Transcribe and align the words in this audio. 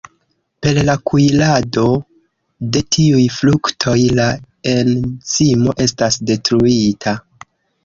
Per 0.65 0.77
la 0.85 0.93
kuirado 1.09 1.83
de 2.77 2.81
tiuj 2.97 3.21
fruktoj 3.35 3.95
la 4.21 4.27
enzimo 4.73 5.79
estas 5.89 6.21
detruita. 6.33 7.17